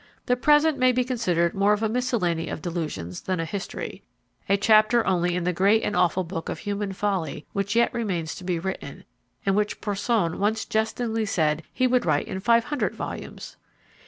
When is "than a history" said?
3.21-4.01